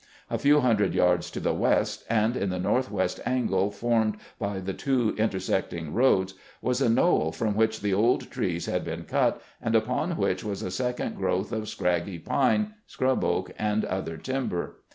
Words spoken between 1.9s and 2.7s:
and in the